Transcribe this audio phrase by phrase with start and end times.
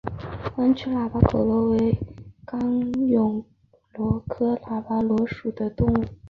[0.57, 1.95] 弯曲喇叭口螺为
[2.47, 3.45] 虹蛹
[3.93, 6.03] 螺科喇叭螺属的动物。